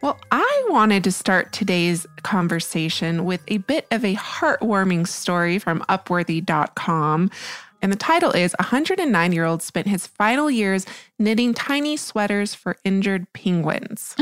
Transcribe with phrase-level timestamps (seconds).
[0.00, 5.80] Well, I wanted to start today's conversation with a bit of a heartwarming story from
[5.88, 7.30] Upworthy.com.
[7.82, 10.86] And the title is 109 year old spent his final years
[11.18, 14.14] knitting tiny sweaters for injured penguins.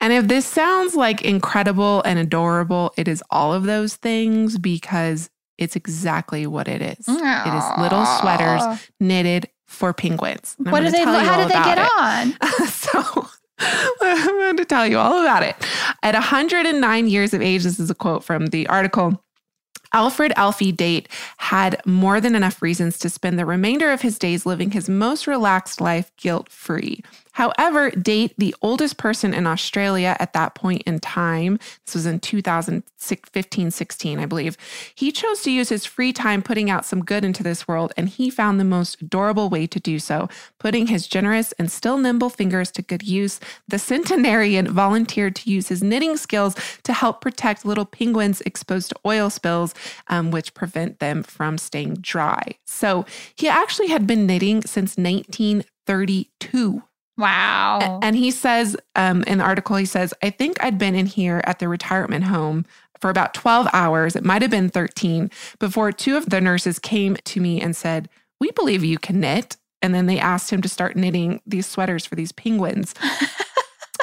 [0.00, 5.30] and if this sounds like incredible and adorable, it is all of those things because
[5.56, 7.06] it's exactly what it is.
[7.06, 7.46] Aww.
[7.46, 8.62] It is little sweaters
[9.00, 10.54] knitted for penguins.
[10.58, 11.02] And what do they?
[11.02, 11.88] How did they get it.
[11.98, 12.66] on?
[12.68, 13.26] so.
[14.00, 15.56] I'm going to tell you all about it.
[16.02, 19.22] At 109 years of age, this is a quote from the article.
[19.92, 24.44] Alfred Alfie Date had more than enough reasons to spend the remainder of his days
[24.44, 27.02] living his most relaxed life guilt free.
[27.34, 32.20] However, Date, the oldest person in Australia at that point in time, this was in
[32.20, 34.56] 2015 16, I believe,
[34.94, 38.08] he chose to use his free time putting out some good into this world, and
[38.08, 40.28] he found the most adorable way to do so,
[40.60, 43.40] putting his generous and still nimble fingers to good use.
[43.66, 48.96] The centenarian volunteered to use his knitting skills to help protect little penguins exposed to
[49.04, 49.74] oil spills,
[50.06, 52.54] um, which prevent them from staying dry.
[52.64, 56.84] So he actually had been knitting since 1932.
[57.16, 58.00] Wow.
[58.02, 61.40] And he says um, in the article, he says, I think I'd been in here
[61.44, 62.64] at the retirement home
[63.00, 64.16] for about 12 hours.
[64.16, 68.08] It might have been 13 before two of the nurses came to me and said,
[68.40, 69.56] We believe you can knit.
[69.82, 72.94] And then they asked him to start knitting these sweaters for these penguins.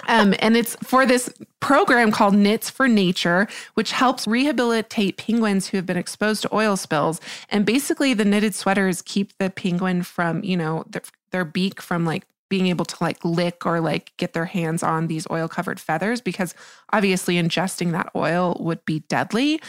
[0.07, 5.77] Um, and it's for this program called Knits for Nature, which helps rehabilitate penguins who
[5.77, 7.21] have been exposed to oil spills.
[7.49, 12.05] And basically, the knitted sweaters keep the penguin from, you know, their, their beak from
[12.05, 15.79] like being able to like lick or like get their hands on these oil covered
[15.79, 16.53] feathers because
[16.91, 19.61] obviously ingesting that oil would be deadly.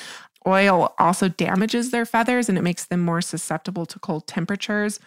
[0.49, 4.99] Oil also damages their feathers and it makes them more susceptible to cold temperatures.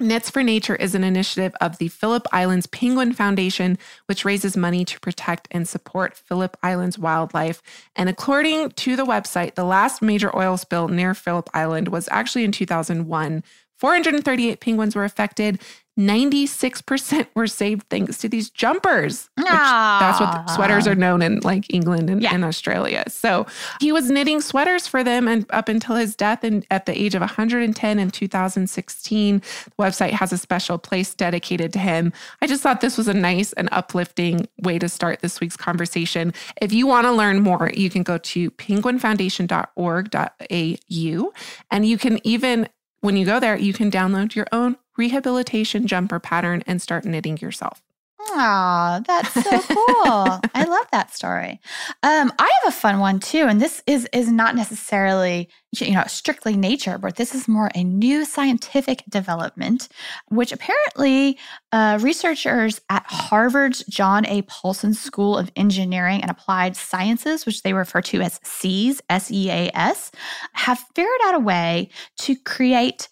[0.00, 4.84] Knits for Nature is an initiative of the Phillip Islands Penguin Foundation, which raises money
[4.84, 7.62] to protect and support Phillip Islands wildlife.
[7.94, 12.42] And according to the website, the last major oil spill near Phillip Island was actually
[12.42, 13.44] in 2001.
[13.84, 15.60] 438 penguins were affected,
[15.98, 19.30] 96% were saved thanks to these jumpers.
[19.36, 22.34] that's what sweaters are known in like England and, yeah.
[22.34, 23.04] and, Australia.
[23.08, 23.46] So
[23.80, 27.14] he was knitting sweaters for them and up until his death and at the age
[27.14, 29.38] of 110 in 2016.
[29.38, 29.44] The
[29.78, 32.12] website has a special place dedicated to him.
[32.42, 36.32] I just thought this was a nice and uplifting way to start this week's conversation.
[36.60, 41.32] If you want to learn more, you can go to penguinfoundation.org.au
[41.70, 42.68] and you can even
[43.04, 47.36] when you go there, you can download your own rehabilitation jumper pattern and start knitting
[47.36, 47.82] yourself.
[48.30, 50.40] Aw, that's so cool.
[50.54, 51.60] I love that story.
[52.02, 55.48] Um, I have a fun one too, and this is is not necessarily
[55.78, 59.88] you know strictly nature, but this is more a new scientific development,
[60.28, 61.38] which apparently
[61.72, 64.42] uh, researchers at Harvard's John A.
[64.42, 69.50] Paulson School of Engineering and Applied Sciences, which they refer to as SEAS, S E
[69.50, 70.10] A S,
[70.54, 73.08] have figured out a way to create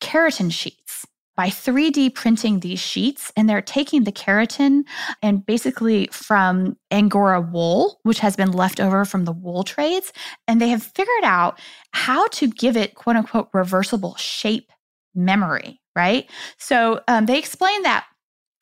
[0.00, 3.32] keratin sheets by 3D printing these sheets.
[3.36, 4.84] And they're taking the keratin
[5.22, 10.12] and basically from Angora wool, which has been left over from the wool trades.
[10.46, 11.58] And they have figured out
[11.92, 14.70] how to give it, quote unquote, reversible shape
[15.14, 16.28] memory, right?
[16.58, 18.06] So um, they explain that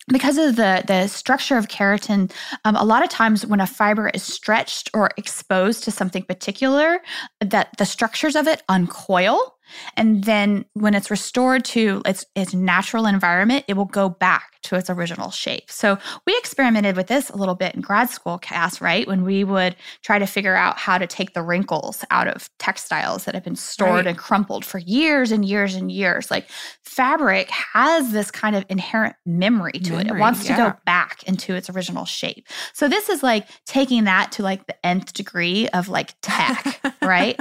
[0.09, 2.33] because of the the structure of keratin
[2.65, 7.01] um, a lot of times when a fiber is stretched or exposed to something particular
[7.41, 9.55] that the structures of it uncoil
[9.97, 14.77] and then when it's restored to its, its natural environment, it will go back to
[14.77, 15.71] its original shape.
[15.71, 19.07] So we experimented with this a little bit in grad school, Cass, right?
[19.07, 23.25] When we would try to figure out how to take the wrinkles out of textiles
[23.25, 24.07] that have been stored right.
[24.07, 26.31] and crumpled for years and years and years.
[26.31, 26.49] Like
[26.85, 30.11] fabric has this kind of inherent memory to memory, it.
[30.17, 30.57] It wants yeah.
[30.57, 32.47] to go back into its original shape.
[32.73, 37.39] So this is like taking that to like the nth degree of like tech, right?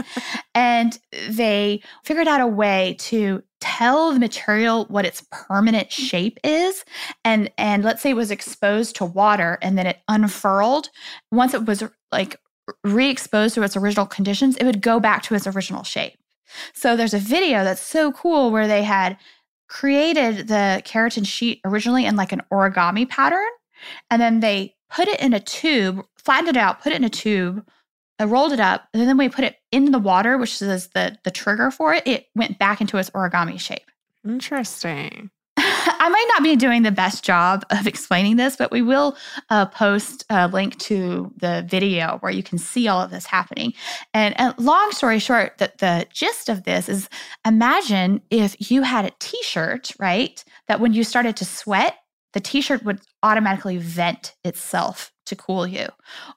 [0.55, 0.97] And
[1.29, 1.81] they
[2.11, 5.91] figured out a way to tell the material what its permanent mm.
[5.91, 6.83] shape is
[7.23, 10.89] and and let's say it was exposed to water and then it unfurled.
[11.31, 12.35] Once it was like
[12.83, 16.17] re-exposed to its original conditions it would go back to its original shape.
[16.73, 19.17] So there's a video that's so cool where they had
[19.69, 23.47] created the keratin sheet originally in like an origami pattern
[24.09, 27.09] and then they put it in a tube flattened it out put it in a
[27.09, 27.65] tube
[28.21, 31.17] I rolled it up, and then we put it in the water, which is the
[31.23, 32.05] the trigger for it.
[32.05, 33.89] It went back into its origami shape.
[34.23, 35.31] Interesting.
[35.57, 39.17] I might not be doing the best job of explaining this, but we will
[39.49, 43.73] uh, post a link to the video where you can see all of this happening.
[44.13, 47.09] And, and long story short, that the gist of this is
[47.45, 50.43] imagine if you had a T-shirt, right?
[50.67, 51.97] That when you started to sweat,
[52.33, 55.87] the t-shirt would automatically vent itself to cool you.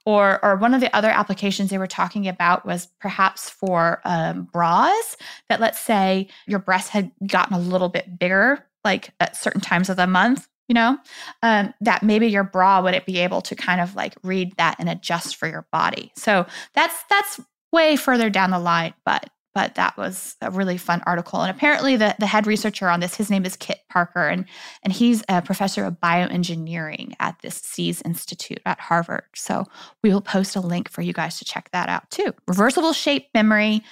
[0.04, 4.44] Or or one of the other applications they were talking about was perhaps for um,
[4.52, 5.16] bras
[5.48, 9.88] that let's say your breast had gotten a little bit bigger like at certain times
[9.88, 10.98] of the month you know?
[11.42, 14.76] Um, that maybe your bra would it be able to kind of like read that
[14.78, 16.12] and adjust for your body.
[16.16, 17.40] So that's that's
[17.72, 21.40] way further down the line but but that was a really fun article.
[21.40, 24.44] And apparently, the, the head researcher on this, his name is Kit Parker, and,
[24.82, 29.24] and he's a professor of bioengineering at this SEAS Institute at Harvard.
[29.34, 29.64] So
[30.02, 32.34] we will post a link for you guys to check that out too.
[32.48, 33.82] Reversible shape memory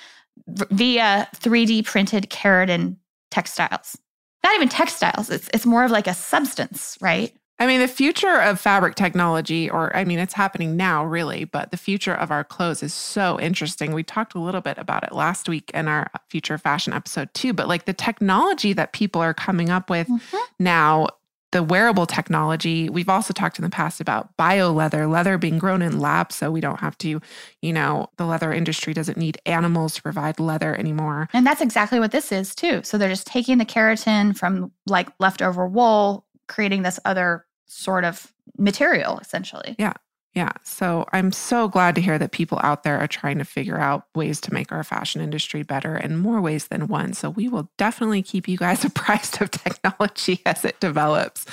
[0.47, 2.97] via 3D printed keratin
[3.31, 3.97] textiles.
[4.43, 7.33] Not even textiles, it's, it's more of like a substance, right?
[7.59, 11.71] I mean, the future of fabric technology, or I mean, it's happening now, really, but
[11.71, 13.93] the future of our clothes is so interesting.
[13.93, 17.53] We talked a little bit about it last week in our future fashion episode, too.
[17.53, 20.39] But like the technology that people are coming up with mm-hmm.
[20.59, 21.09] now,
[21.53, 25.83] the wearable technology, we've also talked in the past about bio leather, leather being grown
[25.83, 26.35] in labs.
[26.35, 27.21] So we don't have to,
[27.61, 31.29] you know, the leather industry doesn't need animals to provide leather anymore.
[31.35, 32.81] And that's exactly what this is, too.
[32.83, 38.33] So they're just taking the keratin from like leftover wool, creating this other sort of
[38.59, 39.75] material, essentially.
[39.79, 39.95] Yeah.
[40.35, 40.53] Yeah.
[40.63, 44.07] So I'm so glad to hear that people out there are trying to figure out
[44.15, 47.13] ways to make our fashion industry better in more ways than one.
[47.13, 51.45] So we will definitely keep you guys apprised of technology as it develops.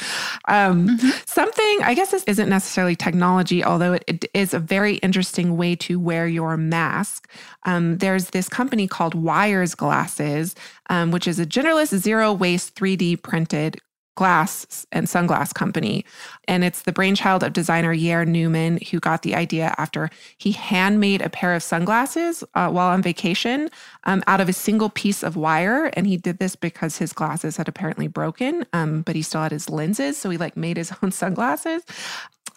[0.48, 1.10] Um, mm-hmm.
[1.26, 5.76] Something, I guess this isn't necessarily technology, although it, it is a very interesting way
[5.76, 7.30] to wear your mask.
[7.66, 10.56] Um, there's this company called Wires Glasses,
[10.90, 13.82] um, which is a genderless, zero waste 3D printed
[14.20, 16.04] glass and sunglass company.
[16.46, 21.22] And it's the brainchild of designer Yair Neuman, who got the idea after he handmade
[21.22, 23.70] a pair of sunglasses uh, while on vacation
[24.04, 25.86] um, out of a single piece of wire.
[25.94, 29.54] And he did this because his glasses had apparently broken, um, but he still had
[29.54, 30.18] his lenses.
[30.18, 31.82] So he like made his own sunglasses.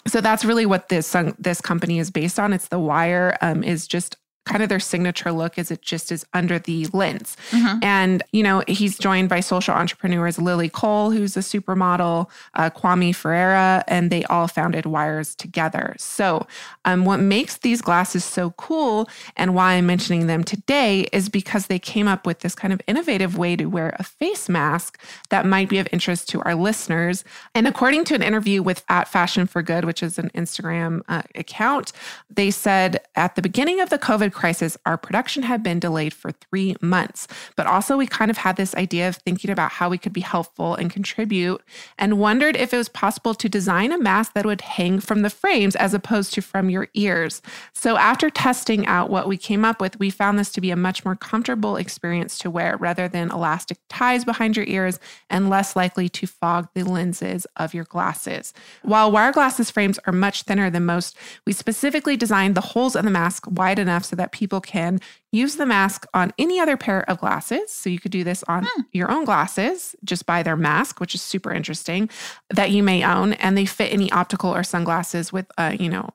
[0.09, 2.53] So that's really what this this company is based on.
[2.53, 6.27] It's the wire um, is just kind of their signature look is it just is
[6.33, 7.37] under the lens.
[7.51, 7.79] Mm-hmm.
[7.83, 13.15] And, you know, he's joined by social entrepreneurs Lily Cole, who's a supermodel, uh, Kwame
[13.15, 15.95] Ferreira, and they all founded Wires together.
[15.99, 16.47] So,
[16.85, 21.67] um, what makes these glasses so cool and why I'm mentioning them today is because
[21.67, 25.47] they came up with this kind of innovative way to wear a face mask that
[25.47, 27.25] might be of interest to our listeners.
[27.55, 31.23] And according to an interview with at Fashion for Good, which is an Instagram uh,
[31.35, 31.93] account,
[32.29, 36.33] they said at the beginning of the COVID Crisis, our production had been delayed for
[36.33, 37.29] three months.
[37.57, 40.21] But also, we kind of had this idea of thinking about how we could be
[40.21, 41.63] helpful and contribute,
[41.99, 45.31] and wondered if it was possible to design a mask that would hang from the
[45.31, 47.43] frames as opposed to from your ears.
[47.73, 50.77] So, after testing out what we came up with, we found this to be a
[50.77, 54.99] much more comfortable experience to wear rather than elastic ties behind your ears
[55.29, 58.55] and less likely to fog the lenses of your glasses.
[58.83, 63.05] While wire glasses frames are much thinner than most, we specifically designed the holes in
[63.05, 65.01] the mask wide enough so that people can
[65.33, 67.73] use the mask on any other pair of glasses.
[67.73, 68.83] So you could do this on hmm.
[68.93, 72.09] your own glasses, just buy their mask, which is super interesting,
[72.51, 73.33] that you may own.
[73.35, 76.11] And they fit any optical or sunglasses with, uh, you know,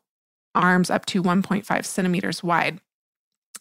[0.56, 2.80] arms up to 1.5 centimeters wide.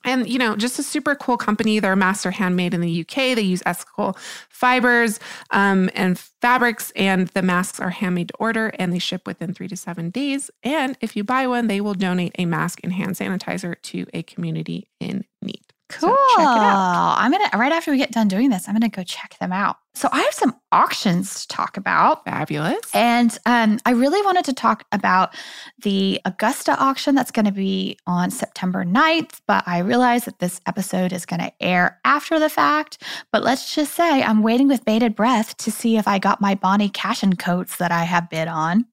[0.07, 1.81] And, you know, just a super cool company.
[1.81, 3.37] Masks master handmade in the UK.
[3.37, 4.17] They use ethical
[4.49, 5.21] fibers
[5.51, 9.69] um, and fabrics, and the masks are handmade to order and they ship within three
[9.69, 10.51] to seven days.
[10.63, 14.23] And if you buy one, they will donate a mask and hand sanitizer to a
[14.23, 15.66] community in need.
[15.89, 16.11] Cool.
[16.11, 19.53] So I'm gonna right after we get done doing this, I'm gonna go check them
[19.53, 19.77] out.
[19.97, 22.23] So I have some auctions to talk about.
[22.27, 22.79] Fabulous.
[22.93, 25.35] And um, I really wanted to talk about
[25.83, 30.61] the Augusta auction that's going to be on September 9th, but I realize that this
[30.67, 33.03] episode is going to air after the fact.
[33.33, 36.55] But let's just say I'm waiting with bated breath to see if I got my
[36.55, 38.85] Bonnie Cashin coats that I have bid on.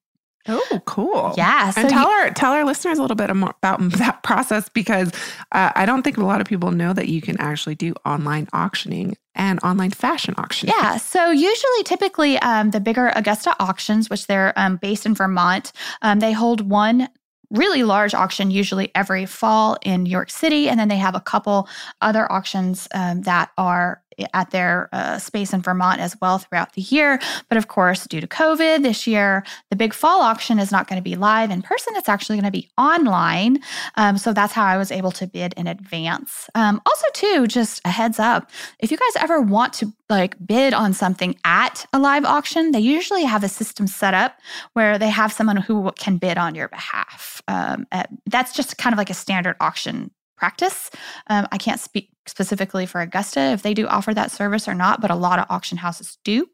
[0.47, 1.33] Oh, cool.
[1.37, 1.69] Yeah.
[1.71, 4.69] So and tell you, our tell our listeners a little bit more about that process
[4.69, 5.11] because
[5.51, 8.47] uh, I don't think a lot of people know that you can actually do online
[8.53, 10.75] auctioning and online fashion auctioning.
[10.77, 10.97] Yeah.
[10.97, 15.71] So usually, typically, um, the bigger Augusta auctions, which they're um, based in Vermont,
[16.01, 17.07] um, they hold one
[17.53, 20.67] really large auction usually every fall in New York City.
[20.67, 21.69] And then they have a couple
[22.01, 24.01] other auctions um, that are
[24.33, 27.19] at their uh, space in Vermont as well throughout the year.
[27.49, 30.97] But of course, due to COVID this year, the big fall auction is not going
[30.97, 31.93] to be live in person.
[31.95, 33.59] It's actually going to be online.
[33.95, 36.49] Um, so that's how I was able to bid in advance.
[36.55, 40.73] Um, also, too, just a heads up if you guys ever want to like bid
[40.73, 44.39] on something at a live auction, they usually have a system set up
[44.73, 47.41] where they have someone who can bid on your behalf.
[47.47, 47.87] Um,
[48.27, 50.89] that's just kind of like a standard auction practice.
[51.27, 55.01] Um, I can't speak specifically for Augusta if they do offer that service or not,
[55.01, 56.47] but a lot of auction houses do.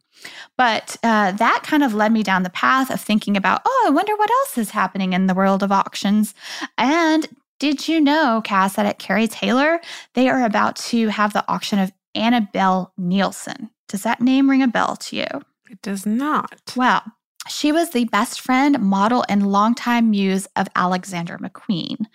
[0.58, 3.90] But uh, that kind of led me down the path of thinking about, oh, I
[3.92, 6.34] wonder what else is happening in the world of auctions.
[6.78, 7.28] And
[7.60, 9.80] did you know, Cass, that at Kerry Taylor,
[10.14, 13.70] they are about to have the auction of Annabelle Neilson?
[13.88, 15.28] Does that name ring a bell to you?
[15.70, 16.62] It does not.
[16.76, 17.04] Well,
[17.50, 22.06] she was the best friend, model, and longtime muse of Alexander McQueen.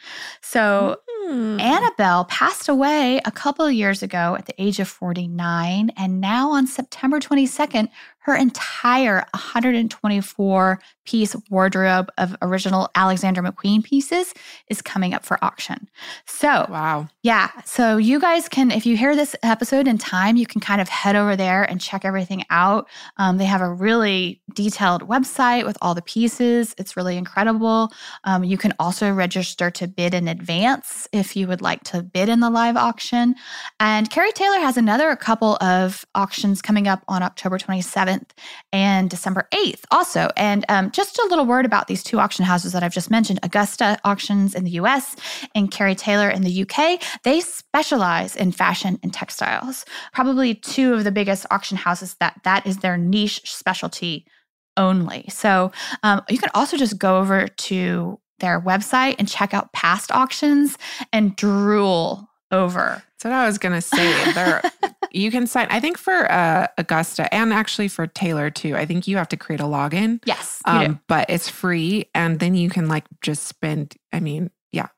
[0.41, 0.99] So
[1.29, 1.61] mm.
[1.61, 5.91] Annabelle passed away a couple of years ago at the age of 49.
[5.97, 7.89] And now on September 22nd,
[8.25, 14.33] her entire 124 piece wardrobe of original Alexander McQueen pieces
[14.69, 15.89] is coming up for auction.
[16.27, 17.09] So, wow.
[17.23, 17.51] Yeah.
[17.67, 20.89] So, you guys can, if you hear this episode in time, you can kind of
[20.89, 22.89] head over there and check everything out.
[23.19, 26.75] Um, they have a really detailed website with all the pieces.
[26.79, 27.93] It's really incredible.
[28.25, 32.31] Um, you can also register to bid in advance if you would like to bid
[32.31, 33.35] in the live auction.
[33.81, 38.31] And Kerry Taylor has another couple of auctions coming up on October 27th 7th
[38.73, 40.31] and December 8th also.
[40.37, 43.41] And um, just a little word about these two auction houses that I've just mentioned
[43.43, 45.17] Augusta Auctions in the US
[45.55, 47.01] and Kerry Taylor in the UK.
[47.23, 49.85] They specialize in fashion and textiles.
[50.13, 54.27] Probably two of the biggest auction houses that that is their niche specialty
[54.77, 55.27] only.
[55.29, 60.11] So um, you can also just go over to their website and check out past
[60.11, 60.77] auctions
[61.13, 63.03] and drool over.
[63.11, 64.33] That's what I was gonna say.
[64.33, 64.63] There,
[65.15, 65.69] you can sign.
[65.71, 68.77] I think for uh, Augusta and actually for Taylor too.
[68.77, 70.21] I think you have to create a login.
[70.25, 73.95] Yes, um, but it's free, and then you can like just spend.
[74.13, 74.89] I mean, yeah,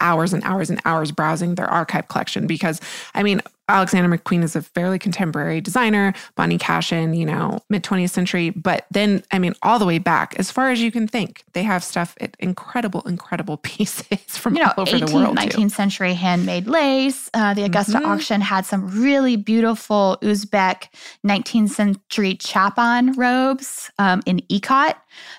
[0.00, 2.80] hours and hours and hours browsing their archive collection because
[3.14, 8.10] I mean, Alexander McQueen is a fairly contemporary designer, Bonnie Cashin, you know, mid 20th
[8.10, 8.50] century.
[8.50, 11.62] But then, I mean, all the way back, as far as you can think, they
[11.62, 15.36] have stuff, incredible, incredible pieces from you know, all over 18th, the world.
[15.36, 15.68] 19th too.
[15.70, 17.30] century handmade lace.
[17.32, 18.06] Uh, the Augusta mm-hmm.
[18.06, 20.88] auction had some really beautiful Uzbek
[21.26, 24.94] 19th century chapan robes um, in ikat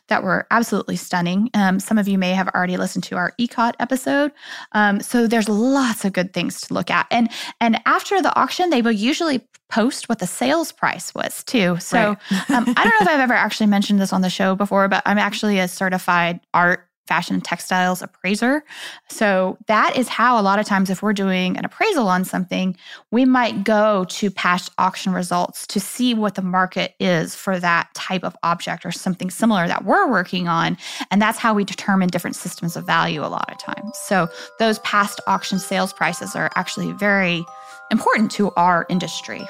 [0.08, 1.50] that were absolutely stunning.
[1.54, 4.32] Um, some of you may have already listened to our ikat episode.
[4.72, 7.08] Um, so there's lots of good things to look at.
[7.12, 7.30] And
[7.60, 11.78] and after the auction, they will usually post what the sales price was too.
[11.80, 12.50] So right.
[12.52, 15.02] um, I don't know if I've ever actually mentioned this on the show before, but
[15.06, 18.64] I'm actually a certified art fashion textiles appraiser.
[19.10, 22.76] So that is how a lot of times if we're doing an appraisal on something,
[23.12, 27.94] we might go to past auction results to see what the market is for that
[27.94, 30.78] type of object or something similar that we're working on.
[31.12, 33.98] And that's how we determine different systems of value a lot of times.
[34.06, 37.46] So those past auction sales prices are actually very
[37.92, 39.46] important to our industry.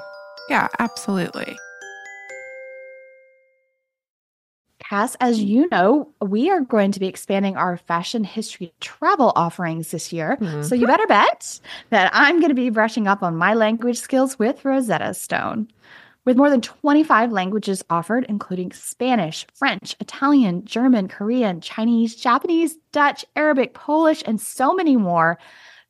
[0.49, 1.57] Yeah, absolutely.
[4.89, 9.89] Cass, as you know, we are going to be expanding our fashion history travel offerings
[9.89, 10.37] this year.
[10.39, 10.61] Mm-hmm.
[10.61, 14.37] So you better bet that I'm going to be brushing up on my language skills
[14.37, 15.69] with Rosetta Stone.
[16.23, 23.25] With more than 25 languages offered, including Spanish, French, Italian, German, Korean, Chinese, Japanese, Dutch,
[23.35, 25.37] Arabic, Polish, and so many more,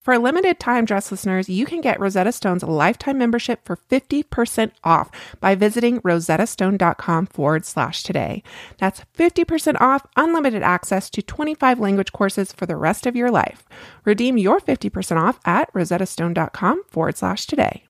[0.00, 5.10] For limited time, dress listeners, you can get Rosetta Stone's lifetime membership for 50% off
[5.40, 8.42] by visiting rosettastone.com forward slash today.
[8.78, 13.64] That's 50% off unlimited access to 25 language courses for the rest of your life.
[14.06, 17.89] Redeem your 50% off at rosettastone.com forward slash today.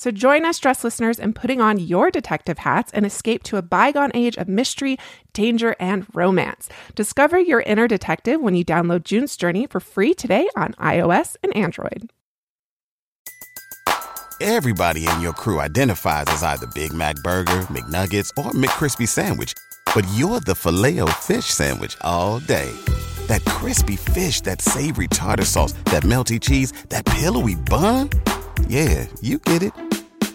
[0.00, 3.62] So join us, dress listeners, in putting on your detective hats and escape to a
[3.62, 4.96] bygone age of mystery,
[5.34, 6.70] danger, and romance.
[6.94, 11.54] Discover your inner detective when you download June's Journey for free today on iOS and
[11.54, 12.10] Android.
[14.40, 19.52] Everybody in your crew identifies as either Big Mac Burger, McNuggets, or McCrispy Sandwich,
[19.94, 22.74] but you're the filet fish Sandwich all day.
[23.26, 28.08] That crispy fish, that savory tartar sauce, that melty cheese, that pillowy bun.
[28.66, 29.89] Yeah, you get it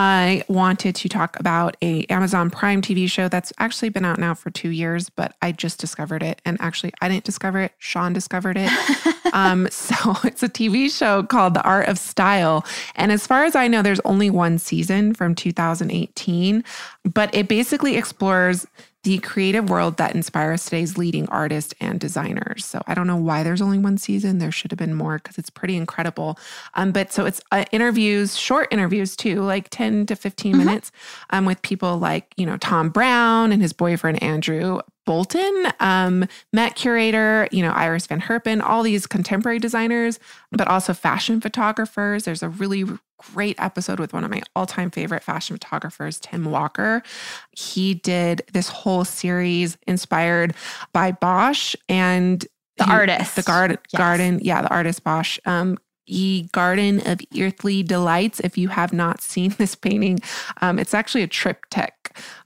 [0.00, 4.32] I wanted to talk about a Amazon Prime TV show that's actually been out now
[4.32, 6.40] for two years, but I just discovered it.
[6.44, 8.70] And actually, I didn't discover it; Sean discovered it.
[9.32, 13.56] um, so it's a TV show called The Art of Style, and as far as
[13.56, 16.62] I know, there's only one season from 2018,
[17.02, 18.68] but it basically explores
[19.04, 22.64] the creative world that inspires today's leading artists and designers.
[22.64, 24.38] So I don't know why there's only one season.
[24.38, 26.38] There should have been more because it's pretty incredible.
[26.74, 30.64] Um, but so it's uh, interviews, short interviews too, like 10 to 15 mm-hmm.
[30.64, 30.92] minutes
[31.30, 36.74] um, with people like, you know, Thom Browne and his boyfriend, Andrew Bolton, um, Met
[36.74, 40.20] Curator, you know, Iris Van Herpen, all these contemporary designers,
[40.52, 42.24] but also fashion photographers.
[42.24, 42.84] There's a really
[43.32, 47.02] great episode with one of my all time favorite fashion photographers, Tim Walker.
[47.52, 50.52] He did this whole series inspired
[50.92, 53.98] by Bosch and the he, artist, the garden, yes.
[53.98, 55.38] garden, yeah, the artist Bosch.
[55.46, 58.40] Um, E Garden of Earthly Delights.
[58.40, 60.20] If you have not seen this painting,
[60.60, 61.94] um, it's actually a triptych.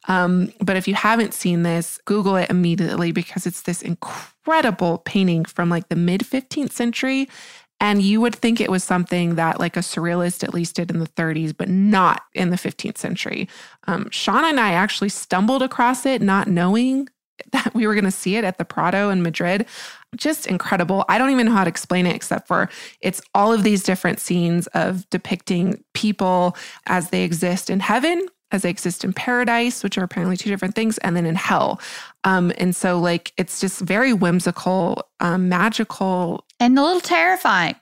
[0.08, 5.44] Um, but if you haven't seen this, Google it immediately because it's this incredible painting
[5.44, 7.28] from like the mid 15th century.
[7.80, 11.00] And you would think it was something that like a surrealist at least did in
[11.00, 13.48] the 30s, but not in the 15th century.
[13.88, 17.08] Um, Sean and I actually stumbled across it not knowing
[17.52, 19.66] that we were going to see it at the Prado in Madrid.
[20.16, 21.04] Just incredible.
[21.08, 22.68] I don't even know how to explain it except for
[23.00, 28.62] it's all of these different scenes of depicting people as they exist in heaven as
[28.62, 31.80] they exist in paradise, which are apparently two different things, and then in hell.
[32.24, 37.74] Um, and so, like, it's just very whimsical, um, magical, and a little terrifying.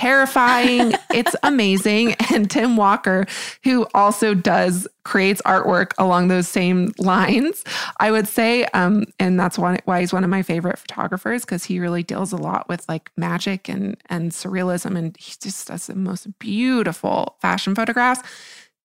[0.00, 0.94] Terrifying.
[1.14, 2.14] it's amazing.
[2.32, 3.26] And Tim Walker,
[3.64, 7.64] who also does creates artwork along those same lines,
[7.98, 8.64] I would say.
[8.72, 12.32] Um, and that's one, why he's one of my favorite photographers because he really deals
[12.32, 17.36] a lot with like magic and and surrealism, and he just does the most beautiful
[17.42, 18.22] fashion photographs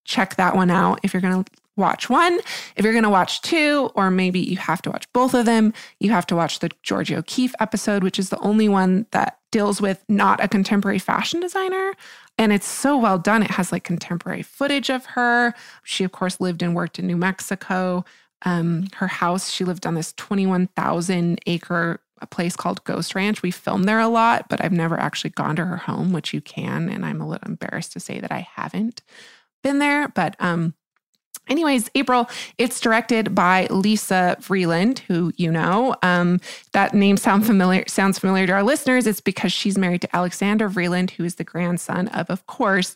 [0.04, 2.40] check that one out if you're going to watch one.
[2.76, 5.74] If you're going to watch two, or maybe you have to watch both of them,
[6.00, 9.82] you have to watch the Georgia O'Keeffe episode, which is the only one that deals
[9.82, 11.94] with not a contemporary fashion designer.
[12.38, 13.44] And it's so well done.
[13.44, 15.54] It has like contemporary footage of her.
[15.84, 18.04] She, of course, lived and worked in New Mexico.
[18.42, 23.42] Um, her house, she lived on this 21,000 acre a place called Ghost Ranch.
[23.42, 26.42] We filmed there a lot, but I've never actually gone to her home, which you
[26.42, 26.90] can.
[26.90, 29.02] And I'm a little embarrassed to say that I haven't
[29.64, 30.08] been there.
[30.08, 30.74] But um,
[31.48, 35.96] anyways, April, it's directed by Lisa Vreeland, who you know.
[36.04, 36.40] Um,
[36.74, 39.08] that name sound familiar sounds familiar to our listeners.
[39.08, 42.96] It's because she's married to Alexander Vreeland, who is the grandson of, of course,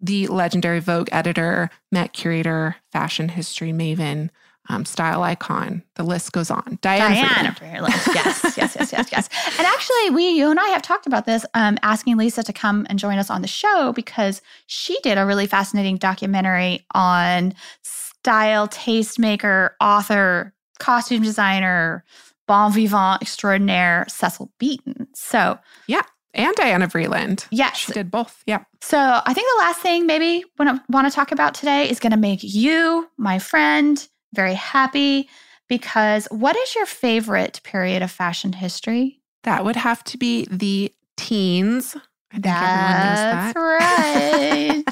[0.00, 4.30] the legendary Vogue editor, Met curator, fashion history maven,
[4.70, 5.82] um, style icon.
[5.96, 6.78] The list goes on.
[6.80, 8.14] Diana, Diana Vreeland.
[8.14, 9.28] yes, yes, yes, yes, yes.
[9.58, 12.86] And actually, we, you and I have talked about this, um, asking Lisa to come
[12.88, 17.52] and join us on the show because she did a really fascinating documentary on
[17.82, 22.04] style tastemaker, author, costume designer,
[22.46, 25.08] bon vivant extraordinaire Cecil Beaton.
[25.14, 26.02] So, yeah.
[26.32, 27.46] And Diana Vreeland.
[27.50, 27.76] Yes.
[27.76, 28.44] She did both.
[28.46, 28.62] Yeah.
[28.80, 32.12] So I think the last thing maybe we want to talk about today is going
[32.12, 35.28] to make you, my friend, very happy
[35.68, 39.20] because what is your favorite period of fashion history?
[39.44, 41.96] That would have to be the teens.
[42.32, 43.56] I think That's that.
[43.56, 44.84] right.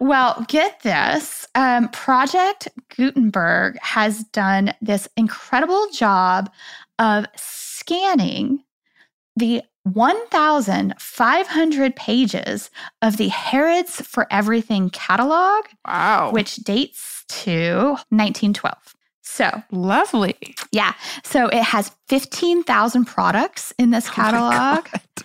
[0.00, 1.46] well, get this.
[1.54, 6.50] Um, Project Gutenberg has done this incredible job
[6.98, 8.64] of scanning
[9.36, 12.70] the 1,500 pages
[13.02, 15.66] of the Harrods for Everything catalog.
[15.86, 16.32] Wow.
[16.32, 18.94] Which dates to 1912.
[19.22, 20.36] So lovely.
[20.70, 20.94] Yeah.
[21.24, 24.88] So it has 15,000 products in this oh catalog.
[24.94, 25.20] Oh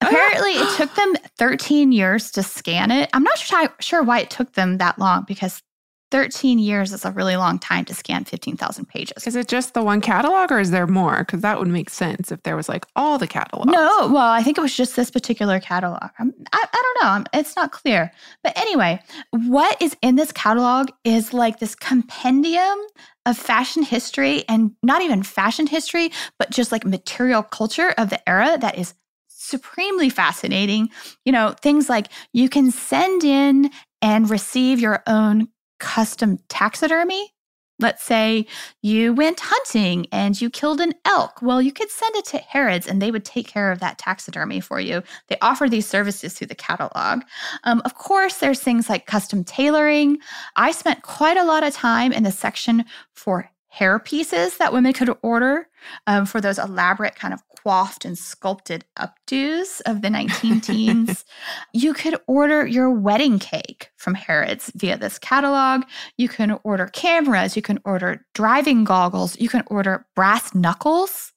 [0.02, 3.08] Apparently, it took them 13 years to scan it.
[3.12, 3.38] I'm not
[3.80, 5.62] sure why it took them that long because
[6.10, 9.26] 13 years is a really long time to scan 15,000 pages.
[9.26, 11.18] Is it just the one catalog or is there more?
[11.18, 13.72] Because that would make sense if there was like all the catalogs.
[13.72, 16.10] No, well, I think it was just this particular catalog.
[16.18, 17.10] Um, I, I don't know.
[17.16, 18.12] Um, it's not clear.
[18.44, 22.78] But anyway, what is in this catalog is like this compendium
[23.24, 28.28] of fashion history and not even fashion history, but just like material culture of the
[28.28, 28.94] era that is
[29.26, 30.88] supremely fascinating.
[31.24, 33.70] You know, things like you can send in
[34.02, 37.32] and receive your own custom taxidermy.
[37.78, 38.46] Let's say
[38.80, 41.42] you went hunting and you killed an elk.
[41.42, 44.60] Well, you could send it to Harrods and they would take care of that taxidermy
[44.60, 45.02] for you.
[45.28, 47.22] They offer these services through the catalog.
[47.64, 50.18] Um, of course, there's things like custom tailoring.
[50.56, 54.94] I spent quite a lot of time in the section for hair pieces that women
[54.94, 55.68] could order
[56.06, 61.24] um, for those elaborate kind of coiffed and sculpted updos of the 19 teens.
[61.72, 65.82] you could order your wedding cake from Harrods via this catalog.
[66.16, 67.56] You can order cameras.
[67.56, 69.36] You can order driving goggles.
[69.40, 71.32] You can order brass knuckles.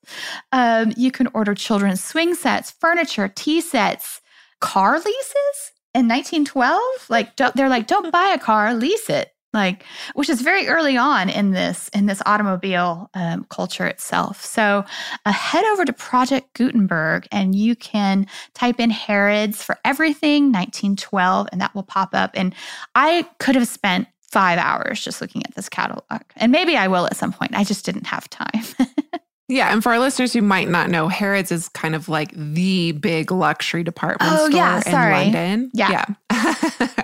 [0.51, 4.21] Um, you can order children's swing sets, furniture, tea sets,
[4.61, 9.83] car leases in 1912 like they're like don't buy a car lease it like
[10.13, 14.83] which is very early on in this in this automobile um, culture itself so
[15.25, 21.47] uh, head over to project gutenberg and you can type in harrods for everything 1912
[21.51, 22.53] and that will pop up and
[22.95, 27.05] i could have spent five hours just looking at this catalog and maybe i will
[27.05, 28.63] at some point i just didn't have time
[29.49, 32.91] Yeah, and for our listeners who might not know, Harrods is kind of like the
[32.91, 35.25] big luxury department oh, store yeah, sorry.
[35.25, 35.71] in London.
[35.73, 36.05] Yeah.
[36.29, 36.87] yeah.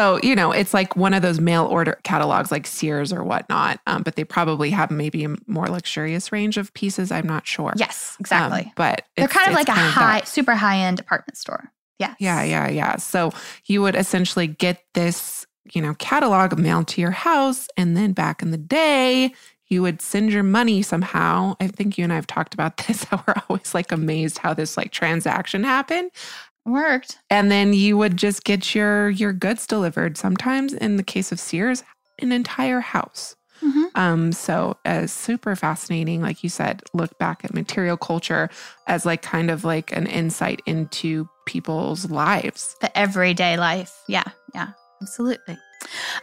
[0.00, 3.80] so, you know, it's like one of those mail order catalogs like Sears or whatnot,
[3.86, 7.12] um, but they probably have maybe a more luxurious range of pieces.
[7.12, 7.74] I'm not sure.
[7.76, 8.62] Yes, exactly.
[8.62, 11.70] Um, but they're kind of like a high, super high end department store.
[11.98, 12.14] Yeah.
[12.18, 12.96] Yeah, yeah, yeah.
[12.96, 13.32] So
[13.66, 17.68] you would essentially get this you know, catalog mailed to your house.
[17.76, 19.32] And then back in the day,
[19.68, 21.54] you would send your money somehow.
[21.60, 23.04] I think you and I have talked about this.
[23.04, 26.10] How we're always like amazed how this like transaction happened.
[26.66, 27.18] Worked.
[27.30, 30.16] And then you would just get your your goods delivered.
[30.16, 31.82] Sometimes in the case of Sears,
[32.18, 33.36] an entire house.
[33.62, 33.84] Mm-hmm.
[33.94, 38.48] Um, so as super fascinating, like you said, look back at material culture
[38.86, 42.76] as like kind of like an insight into people's lives.
[42.80, 43.92] The everyday life.
[44.08, 44.24] Yeah.
[44.54, 44.68] Yeah.
[45.02, 45.58] Absolutely.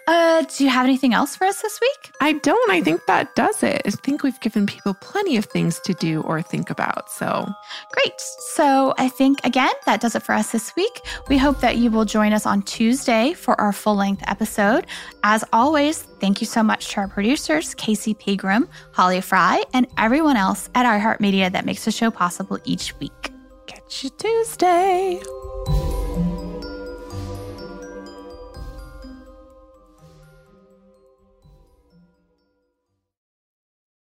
[0.07, 2.11] Uh, do you have anything else for us this week?
[2.21, 2.71] I don't.
[2.71, 3.81] I think that does it.
[3.85, 7.11] I think we've given people plenty of things to do or think about.
[7.11, 7.45] So
[7.91, 8.13] great.
[8.55, 11.01] So I think, again, that does it for us this week.
[11.27, 14.87] We hope that you will join us on Tuesday for our full length episode.
[15.23, 20.37] As always, thank you so much to our producers, Casey Pegram, Holly Fry, and everyone
[20.37, 23.31] else at iHeartMedia that makes the show possible each week.
[23.65, 25.21] Catch you Tuesday.